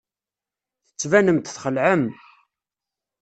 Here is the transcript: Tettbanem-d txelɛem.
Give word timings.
Tettbanem-d 0.87 1.45
txelɛem. 1.47 2.03